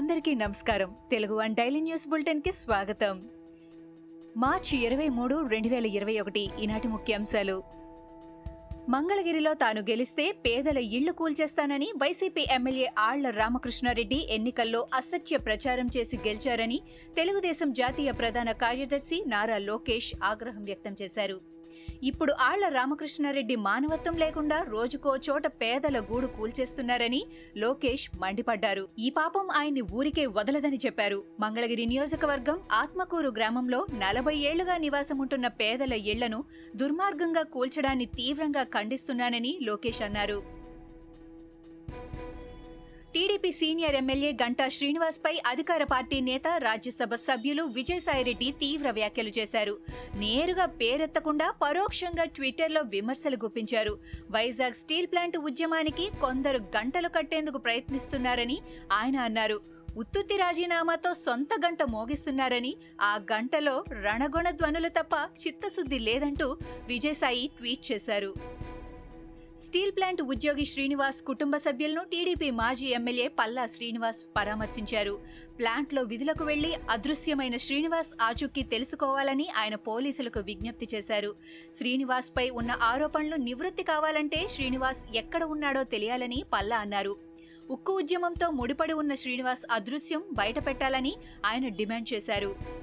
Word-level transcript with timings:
అందరికీ 0.00 0.34
నమస్కారం. 0.34 0.96
Telugu 1.10 1.34
one 1.34 1.54
daily 1.54 1.80
news 1.80 2.08
బులెటిన్కి 2.08 2.52
స్వాగతం. 2.52 3.22
మార్చి 4.36 4.86
ఇరవై 4.86 5.08
మూడు 5.08 5.46
రెండు 5.46 5.68
వేల 5.68 5.86
ఇరవై 5.86 6.20
ఒకటి 6.20 6.50
ఈనాటి 6.60 6.88
ముఖ్యాంశాలు. 6.88 7.62
మంగళగిరిలో 8.88 9.54
తాను 9.54 9.80
గెలిస్తే 9.80 10.32
పేదల 10.32 10.78
ఇళ్ళు 10.78 11.12
కూల్చేస్తానని 11.12 11.92
వైసీపీ 11.96 12.46
ఎమ్మెల్యే 12.50 12.92
ఆళ్ళ 12.98 13.30
రామకృష్ణారెడ్డి 13.30 14.26
ఎన్నికల్లో 14.30 14.86
అసత్య 14.94 15.36
ప్రచారం 15.36 15.88
చేసి 15.96 16.16
గెలిచారని 16.16 16.80
తెలుగుదేశం 17.16 17.72
జాతీయ 17.72 18.12
ప్రధాన 18.12 18.52
కార్యదర్శి 18.52 19.24
నారా 19.26 19.58
లోకేష్ 19.58 20.14
ఆగ్రహం 20.24 20.64
వ్యక్తం 20.64 20.96
చేశారు. 21.02 21.59
ఇప్పుడు 22.02 22.32
ఆళ్ళ 22.40 22.68
రామకృష్ణారెడ్డి 22.68 23.56
మానవత్వం 23.56 24.14
లేకుండా 24.18 24.58
రోజుకో 24.68 25.16
చోట 25.16 25.46
పేదల 25.46 26.00
గూడు 26.00 26.26
కూల్చేస్తున్నారని 26.26 27.26
లోకేష్ 27.56 28.10
మండిపడ్డారు. 28.22 28.88
ఈ 28.98 29.10
పాపం 29.10 29.50
ఆయన్ని 29.50 29.80
ఊరికే 29.80 30.26
వదలదని 30.26 30.78
చెప్పారు. 30.86 31.24
మంగళగిరి 31.40 31.86
నియోజకవర్గం 31.86 32.60
ఆత్మకూరు 32.72 33.28
గ్రామంలో 33.28 33.86
నలభై 34.04 34.36
ఏళ్ళుగా 34.50 34.76
నివాసముంటున్న 34.76 35.46
పేదల 35.46 35.92
ఇళ్ళను 35.92 36.44
దుర్మార్గంగా 36.76 37.42
కూల్చడాన్ని 37.42 38.06
తీవ్రంగా 38.06 38.62
ఖండిస్తున్నానని 38.62 39.58
లోకేష్ 39.62 40.02
అన్నారు. 40.02 40.59
టీడీపీ 43.14 43.50
సీనియర్ 43.52 43.96
ఎమ్మెల్యే 43.96 44.30
గంటా 44.42 44.68
శ్రీనివాస్పై 44.68 45.32
అధికార 45.46 45.82
పార్టీ 45.84 46.20
నేత 46.20 46.48
రాజ్యసభ 46.58 47.14
సభ్యులు 47.14 47.62
విజయసాయిరెడ్డి 47.62 48.48
తీవ్ర 48.60 48.90
వ్యాఖ్యలు 48.90 49.32
చేశారు. 49.38 49.74
నేరుగా 50.14 50.66
పేరెత్తకుండా 50.66 51.50
పరోక్షంగా 51.62 52.24
ట్విట్టర్లో 52.24 52.82
విమర్శలు 52.94 53.36
గుప్పించారు. 53.36 53.98
వైజాగ్ 54.30 54.78
స్టీల్ 54.82 55.06
ప్లాంట్ 55.06 55.38
ఉద్యమానికి 55.38 56.06
కొందరు 56.20 56.58
గంటలు 56.78 57.08
కట్టేందుకు 57.08 57.58
ప్రయత్నిస్తున్నారని 57.58 58.58
ఆయన 58.92 59.18
అన్నారు. 59.18 59.60
ఉత్తుత్తి 59.96 60.36
రాజీనామాతో 60.36 61.14
సొంత 61.14 61.48
గంట 61.66 61.82
మోగిస్తున్నారని 61.82 62.76
ఆ 63.00 63.12
గంటలో 63.32 63.84
రణగొణ 64.04 64.50
ధ్వనులు 64.50 64.88
తప్ప 64.88 65.14
చిత్తశుద్ధి 65.46 65.98
లేదంటూ 65.98 66.56
విజయసాయి 66.86 67.46
ట్వీట్ 67.58 67.92
చేశారు. 67.92 68.32
స్టీల్ 69.64 69.92
ప్లాంట్ 69.92 70.22
ఉద్యోగి 70.22 70.64
శ్రీనివాస్ 70.64 71.18
కుటుంబ 71.26 71.56
సభ్యులను 71.56 72.02
టీడీపీ 72.12 72.50
మాజీ 72.50 72.86
ఎమ్మెల్యే 72.86 73.28
పల్లా 73.28 73.66
శ్రీనివాస్ 73.66 74.20
పరామర్శించారు. 74.36 75.18
ప్లాంట్లో 75.58 76.02
విధులకు 76.02 76.44
వెళ్ళి 76.44 76.74
అదృశ్యమైన 76.90 77.56
శ్రీనివాస్ 77.56 78.12
ఆచూకీ 78.22 78.62
తెలుసుకోవాలని 78.62 79.46
ఆయన 79.56 79.74
పోలీసులకు 79.74 80.40
విజ్ఞప్తి 80.40 80.88
చేశారు. 80.94 81.34
శ్రీనివాస్పై 81.78 82.50
ఉన్న 82.50 82.78
ఆరోపణలు 82.82 83.36
నివృత్తి 83.36 83.82
కావాలంటే 83.82 84.48
శ్రీనివాస్ 84.54 85.16
ఎక్కడ 85.16 85.44
ఉన్నాడో 85.44 85.82
తెలియాలని 85.84 86.44
పల్లా 86.52 86.78
అన్నారు. 86.78 87.16
ఉక్కు 87.70 87.92
ఉద్యమంతో 87.92 88.50
ముడిపడి 88.50 88.92
ఉన్న 88.92 89.14
శ్రీనివాస్ 89.14 89.66
అదృశ్యం 89.70 90.22
బయటపెట్టాలని 90.32 91.14
ఆయన 91.46 91.68
డిమాండ్ 91.68 92.14
చేశారు. 92.14 92.79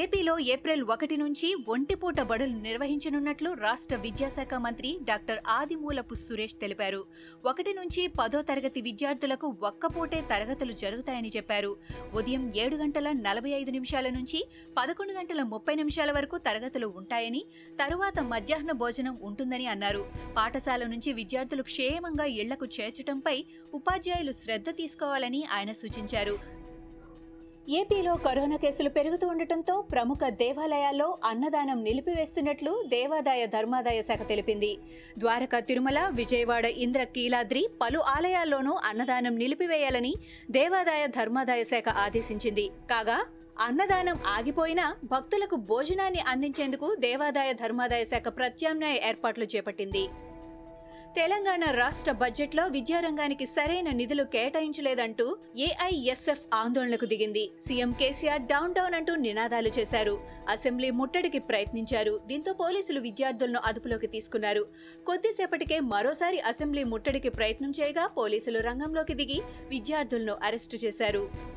ఏపీలో 0.00 0.38
ఏప్రిల్ 0.38 0.82
ఒకటి 0.82 1.16
నుంచి 1.16 1.56
ఒంటిపూట 1.68 2.20
బడులు 2.20 2.56
నిర్వహించనున్నట్లు 2.58 3.50
రాష్ట్ర 3.52 3.96
విద్యాశాఖ 3.96 4.54
మంత్రి 4.54 4.98
డాక్టర్ 5.02 5.40
ఆదిమూలపు 5.48 6.14
సురేష్ 6.14 6.54
తెలిపారు. 6.60 7.04
ఒకటి 7.44 7.72
నుంచి 7.74 8.06
పదో 8.06 8.42
తరగతి 8.42 8.80
విద్యార్థులకు 8.80 9.56
ఒక్కపూటే 9.62 10.20
తరగతులు 10.20 10.72
జరుగుతాయని 10.72 11.30
చెప్పారు. 11.36 11.76
ఉదయం 12.14 12.52
ఏడు 12.56 12.76
గంటల 12.76 13.12
నలభై 13.12 13.50
ఐదు 13.50 13.70
నిమిషాల 13.70 14.08
నుంచి 14.08 14.40
పదకొండు 14.78 15.12
గంటల 15.12 15.42
ముప్పై 15.42 15.74
నిమిషాల 15.74 16.12
వరకు 16.12 16.38
తరగతులు 16.38 16.86
ఉంటాయని 16.96 17.44
తరువాత 17.82 18.18
మధ్యాహ్న 18.20 18.72
భోజనం 18.72 19.18
ఉంటుందని 19.22 19.66
అన్నారు. 19.66 20.04
పాఠశాల 20.36 20.84
నుంచి 20.86 21.12
విద్యార్థులు 21.12 21.62
క్షేమంగా 21.62 22.24
ఇళ్ళకు 22.24 22.66
చేర్చడంపై 22.80 23.44
ఉపాధ్యాయులు 23.74 24.32
శ్రద్ధ 24.32 24.70
తీసుకోవాలని 24.70 25.44
ఆయన 25.52 25.72
సూచించారు. 25.72 26.63
ఏపీలో 27.68 28.14
కరోనా 28.14 28.56
కేసులు 28.56 28.88
పెరుగుతూ 28.88 29.28
ఉండటంతో 29.28 29.80
ప్రముఖ 29.92 30.18
దేవాలయాల్లో 30.28 31.18
అన్నదానం 31.24 31.84
నిలిపివేస్తున్నట్లు 31.84 32.84
దేవాదాయ 32.86 33.46
ధర్మాదాయ 33.46 34.02
శాఖ 34.02 34.28
తెలిపింది. 34.28 34.78
ద్వారకా 35.18 35.60
తిరుమల 35.60 36.08
విజయవాడ 36.14 36.64
ఇంద్ర 36.64 37.02
కీలాద్రి 37.02 37.68
పలు 37.82 37.98
ఆలయాల్లోనూ 37.98 38.74
అన్నదానం 38.84 39.36
నిలిపివేయాలని 39.36 40.14
దేవాదాయ 40.50 41.06
ధర్మాదాయ 41.06 41.64
శాఖ 41.64 41.88
ఆదేశించింది. 41.88 42.70
కాగా 42.90 43.18
అన్నదానం 43.60 44.18
ఆగిపోయినా 44.26 44.96
భక్తులకు 45.04 45.56
భోజనాన్ని 45.56 46.20
అందించేందుకు 46.28 46.94
దేవాదాయ 46.94 47.52
ధర్మాదాయ 47.52 48.04
శాఖ 48.04 48.28
ప్రత్యామ్నాయ 48.28 49.00
ఏర్పాట్లు 49.08 49.44
చేపట్టింది. 49.44 50.08
తెలంగాణ 51.18 51.64
రాష్ట్ర 51.80 52.12
బడ్జెట్లో 52.20 52.62
విద్యారంగానికి 52.76 53.46
సరైన 53.46 53.88
నిధులు 53.98 54.24
కేటాయించలేదంటూ 54.32 55.26
ఏఐఎస్ఎఫ్ 55.66 56.42
ఆందోళనకు 56.60 57.06
దిగింది. 57.12 57.44
సీఎం 57.66 57.90
కేసీఆర్ 58.00 58.48
డౌన్ 58.52 58.74
డౌన్ 58.78 58.96
అంటూ 58.98 59.14
నినాదాలు 59.26 59.70
చేశారు. 59.78 60.14
అసెంబ్లీ 60.54 60.90
ముట్టడికి 61.00 61.42
ప్రయత్నించారు. 61.50 62.14
దీంతో 62.30 62.52
పోలీసులు 62.62 63.02
విద్యార్థులను 63.06 63.62
అదుపులోకి 63.70 64.10
తీసుకున్నారు. 64.14 64.64
కొద్దిసేపటికే 65.10 65.78
మరోసారి 65.94 66.40
అసెంబ్లీ 66.52 66.84
ముట్టడికి 66.94 67.32
ప్రయత్నం 67.38 67.72
చేయగా 67.80 68.06
పోలీసులు 68.20 68.60
రంగంలోకి 68.68 69.16
దిగి 69.22 69.40
విద్యార్థులను 69.74 70.36
అరెస్టు 70.48 70.78
చేశారు. 70.86 71.53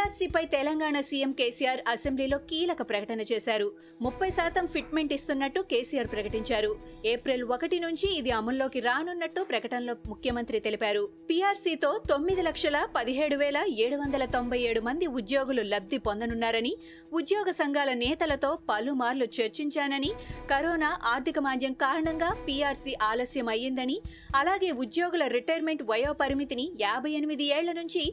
పీఆర్సీపై 0.00 0.42
తెలంగాణ 0.52 0.96
సీఎం 1.08 1.30
కేసీఆర్ 1.38 1.80
అసెంబ్లీలో 1.92 2.36
కీలక 2.50 2.82
ప్రకటన 2.90 3.20
చేశారు. 3.30 3.66
ముప్పై 4.04 4.28
శాతం 4.36 4.64
ఫిట్మెంట్ 4.74 5.12
ఇస్తున్నట్టు 5.16 5.60
కేసీఆర్ 5.70 6.08
ప్రకటించారు. 6.12 6.70
ఏప్రిల్ 7.10 7.42
ఒకటి 7.54 7.78
నుంచి 7.84 8.08
ఇది 8.18 8.30
అమల్లోకి 8.38 8.80
రానున్నట్టు 8.86 9.40
ప్రకటనలో 9.50 9.94
ముఖ్యమంత్రి 10.10 10.58
తెలిపారు. 10.66 11.02
పీఆర్సీతో 11.30 11.90
తొమ్మిది 12.10 12.44
లక్షల 12.48 12.78
పదిహేడు 12.96 13.38
వేల 13.42 13.58
ఏడు 13.84 13.98
వందల 14.02 14.24
తొంభై 14.36 14.60
ఏడు 14.70 14.82
మంది 14.88 15.08
ఉద్యోగులు 15.20 15.64
లబ్ధి 15.72 15.98
పొందనున్నారని 16.06 16.72
ఉద్యోగ 17.20 17.46
సంఘాల 17.60 17.90
నేతలతో 18.04 18.52
పలుమార్లు 18.70 19.28
చర్చించానని 19.38 20.10
కరోనా 20.54 20.90
ఆర్థిక 21.12 21.38
మాంద్యం 21.48 21.76
కారణంగా 21.84 22.30
పీఆర్సీ 22.48 22.94
ఆలస్యం 23.10 23.50
అయ్యిందని 23.56 23.98
అలాగే 24.40 24.72
ఉద్యోగుల 24.84 25.26
రిటైర్మెంట్ 25.36 25.84
వయో 25.92 26.14
పరిమితిని 26.24 26.66
యాభై 26.86 27.14
ఎనిమిది 27.20 27.46
ఏళ్ళ 27.58 27.70
నుంచి 27.82 28.04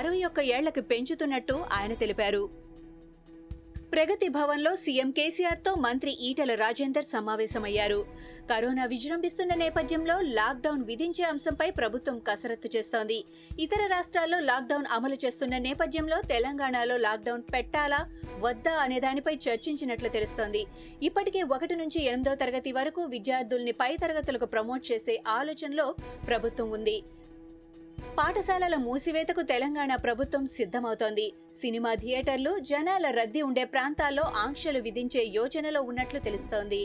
అరవై 0.00 0.20
ఒక్క 0.30 0.40
ఏళ్ళకు 0.56 0.84
పెంచుతున్న 0.92 1.34
పెంచుతున్నట్టు 1.36 1.74
ఆయన 1.74 1.94
తెలిపారు. 1.94 2.48
ప్రగతి 3.92 4.28
భవన్లో 4.28 4.74
సీఎం 4.76 5.10
కేసీఆర్తో 5.10 5.74
మంత్రి 5.74 6.12
ఈటల 6.20 6.54
రాజేందర్ 6.54 7.04
సమావేశమయ్యారు. 7.04 8.06
కరోనా 8.50 8.84
విజృంభిస్తున్న 8.84 9.54
నేపథ్యంలో 9.54 10.20
లాక్డౌన్ 10.20 10.84
విధించే 10.84 11.24
అంశంపై 11.24 11.70
ప్రభుత్వం 11.70 12.18
కసరత్తు 12.18 12.68
చేస్తోంది. 12.76 13.24
ఇతర 13.60 13.86
రాష్ట్రాల్లో 13.86 14.40
లాక్డౌన్ 14.40 14.84
అమలు 14.90 15.16
చేస్తున్న 15.24 15.58
నేపథ్యంలో 15.58 16.20
తెలంగాణలో 16.20 16.96
లాక్డౌన్ 16.96 17.42
పెట్టాలా 17.52 18.00
వద్దా 18.38 18.72
అనే 18.72 19.00
దానిపై 19.00 19.38
చర్చించినట్లు 19.48 20.08
తెలుస్తోంది. 20.08 20.66
ఇప్పటికే 21.02 21.42
ఒకటి 21.42 21.76
నుంచి 21.76 22.04
ఎనిమిదో 22.04 22.34
తరగతి 22.34 22.72
వరకు 22.72 23.02
విద్యార్థుల్ని 23.02 23.72
పై 23.72 23.96
తరగతులకు 23.96 24.46
ప్రమోట్ 24.46 24.92
చేసే 24.92 25.22
ఆలోచనలో 25.28 25.94
ప్రభుత్వం 26.26 26.70
ఉంది. 26.70 27.02
పాఠశాలల 28.18 28.74
మూసివేతకు 28.76 29.42
తెలంగాణ 29.42 29.92
ప్రభుత్వం 29.94 30.44
సిద్ధమవుతోంది. 30.46 31.24
సినిమా 31.60 31.90
థియేటర్లు 31.94 32.52
జనాల 32.70 33.06
రద్దీ 33.10 33.40
ఉండే 33.42 33.64
ప్రాంతాల్లో 33.64 34.24
ఆంక్షలు 34.44 34.80
విధించే 34.80 35.22
యోచనలో 35.38 35.80
ఉన్నట్లు 35.82 36.18
తెలుస్తోంది. 36.18 36.80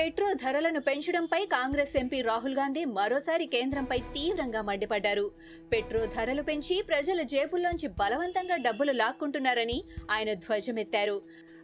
పెట్రో 0.00 0.28
ధరలను 0.32 0.80
పెంచడంపై 0.80 1.38
కాంగ్రెస్ 1.46 1.96
ఎంపీ 1.96 2.18
రాహుల్ 2.20 2.54
గాంధీ 2.58 2.82
మరోసారి 2.98 3.46
కేంద్రంపై 3.54 3.98
తీవ్రంగా 4.14 4.60
మండిపడ్డారు. 4.68 5.24
పెట్రో 5.72 6.00
ధరలు 6.14 6.42
పెంచి 6.42 6.76
ప్రజల 6.90 7.22
జేబుల్లోంచి 7.32 7.88
బలవంతంగా 7.98 8.56
డబ్బులు 8.56 8.92
లాక్కుంటున్నారని 8.92 9.76
ఆయన 10.10 10.32
ధ్వజమెత్తారు. 10.44 11.16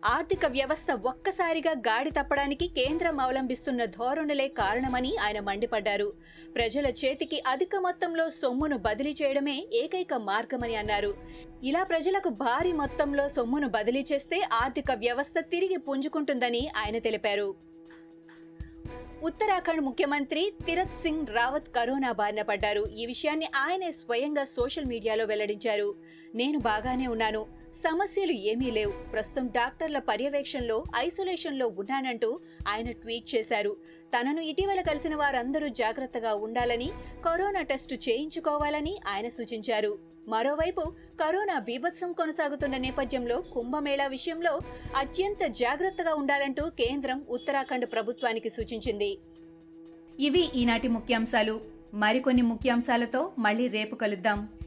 ఆర్థిక 0.04 0.46
వ్యవస్థ 0.56 0.90
ఒక్కసారిగా 1.10 1.72
గాడి 1.88 2.10
తప్పడానికి 2.10 2.66
కేంద్రం 2.78 3.16
అవలంబిస్తున్న 3.20 3.84
ధోరణులే 3.96 4.48
కారణమని 4.60 5.12
ఆయన 5.26 5.40
మండిపడ్డారు. 5.40 6.08
ప్రజల 6.56 6.86
చేతికి 7.02 7.40
అధిక 7.46 7.76
మొత్తంలో 7.86 8.26
సొమ్మును 8.42 8.78
బదిలీ 8.88 9.14
చేయడమే 9.22 9.58
ఏకైక 9.82 10.14
మార్గమని 10.30 10.76
అన్నారు. 10.82 11.12
ఇలా 11.70 11.84
ప్రజలకు 11.92 12.32
భారీ 12.44 12.74
మొత్తంలో 12.82 13.26
సొమ్మును 13.38 13.70
బదిలీ 13.78 14.04
చేస్తే 14.12 14.40
ఆర్థిక 14.62 14.90
వ్యవస్థ 15.06 15.38
తిరిగి 15.54 15.80
పుంజుకుంటుందని 15.88 16.64
ఆయన 16.82 16.98
తెలిపారు. 17.08 17.48
ఉత్తరాఖండ్ 19.22 19.80
ముఖ్యమంత్రి 19.80 20.52
తిరత్ 20.66 21.02
సింగ్ 21.02 21.26
రావత్ 21.26 21.68
కరోనా 21.76 22.12
బారిన 22.12 22.42
పడ్డారు. 22.42 22.86
ఈ 22.96 23.06
విషయాన్ని 23.06 23.48
ఆయనే 23.56 23.90
స్వయంగా 23.92 24.44
సోషల్ 24.44 24.84
మీడియాలో 24.84 25.24
వెల్లడించారు. 25.24 25.94
నేను 26.34 26.58
బాగానే 26.58 27.06
ఉన్నాను. 27.06 27.46
సమస్యలు 27.84 28.32
ఏమీ 28.32 28.70
లేవు. 28.70 29.10
ప్రస్తుతం 29.10 29.46
డాక్టర్ల 29.46 29.98
పర్యవేక్షణలో 29.98 30.84
ఐసోలేషన్లో 30.96 31.66
ఉన్నానంటూ 31.68 32.40
ఆయన 32.68 32.90
ట్వీట్ 32.90 33.34
చేశారు. 33.34 33.76
తనను 34.16 34.40
ఇటీవల 34.40 34.80
కలిసిన 34.80 35.14
వారందరూ 35.14 35.68
జాగ్రత్తగా 35.68 36.34
ఉండాలని 36.34 36.90
కరోనా 37.24 37.62
టెస్టు 37.62 37.94
చేయించుకోవాలని 37.94 38.96
ఆయన 39.08 39.28
సూచించారు. 39.28 39.98
మరోవైపు 40.28 40.80
కరోనా 41.20 41.58
బీభత్సం 41.58 42.12
కొనసాగుతున్న 42.12 42.76
నేపథ్యంలో 42.76 43.40
కుంభమేళా 43.40 44.06
విషయంలో 44.06 44.60
అత్యంత 44.96 45.46
జాగ్రత్తగా 45.46 46.14
ఉండాలంటూ 46.14 46.62
కేంద్రం 46.62 47.24
ఉత్తరాఖండ్ 47.30 47.92
ప్రభుత్వానికి 47.92 48.50
సూచించింది. 48.50 49.18
ఇవి 50.20 50.48
ఈనాటి 50.54 50.88
ముఖ్యాంశాలు. 50.88 51.60
మరికొన్ని 51.94 52.42
ముఖ్యాంశాలతో 52.42 53.32
మళ్ళీ 53.38 53.68
రేపు 53.68 53.94
కలుద్దాం. 53.94 54.48